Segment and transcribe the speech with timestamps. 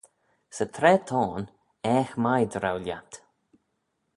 [0.55, 1.45] Sy traa t'ayn,
[1.95, 3.11] aigh mie dy row lhiat!